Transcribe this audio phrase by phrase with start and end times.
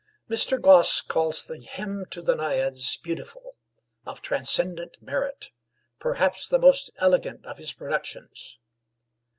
[0.27, 0.59] Mr.
[0.59, 3.55] Gosse calls the 'Hymn to the Naiads' "beautiful,"
[4.03, 5.51] "of transcendent merit,"
[5.99, 8.57] "perhaps the most elegant of his productions."